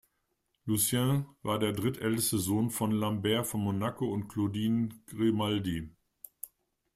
Lucien 0.65 1.27
war 1.43 1.59
der 1.59 1.73
drittälteste 1.73 2.39
Sohn 2.39 2.71
von 2.71 2.89
Lambert 2.89 3.45
von 3.45 3.59
Monaco 3.61 4.11
und 4.11 4.29
Claudine 4.29 4.89
Grimaldi. 5.05 5.91